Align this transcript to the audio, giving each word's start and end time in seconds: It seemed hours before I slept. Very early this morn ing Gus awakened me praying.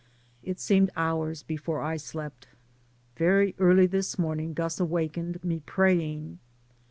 It 0.41 0.59
seemed 0.59 0.89
hours 0.97 1.43
before 1.43 1.79
I 1.83 1.97
slept. 1.97 2.47
Very 3.17 3.53
early 3.59 3.85
this 3.85 4.17
morn 4.17 4.39
ing 4.39 4.53
Gus 4.53 4.79
awakened 4.79 5.43
me 5.43 5.61
praying. 5.67 6.39